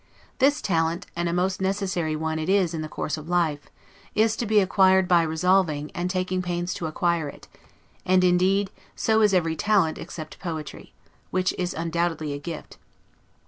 This 0.39 0.63
talent 0.63 1.05
(and 1.15 1.29
a 1.29 1.31
most 1.31 1.61
necessary 1.61 2.15
one 2.15 2.39
it 2.39 2.49
is 2.49 2.73
in 2.73 2.81
the 2.81 2.89
course 2.89 3.17
of 3.17 3.29
life) 3.29 3.69
is 4.15 4.35
to 4.37 4.47
be 4.47 4.59
acquired 4.59 5.07
by 5.07 5.21
resolving, 5.21 5.91
and 5.93 6.09
taking 6.09 6.41
pains 6.41 6.73
to 6.73 6.87
acquire 6.87 7.29
it; 7.29 7.47
and, 8.03 8.23
indeed, 8.23 8.71
so 8.95 9.21
is 9.21 9.31
every 9.31 9.55
talent 9.55 9.99
except 9.99 10.39
poetry, 10.39 10.91
which 11.29 11.53
is 11.55 11.75
undoubtedly 11.75 12.33
a 12.33 12.39
gift. 12.39 12.79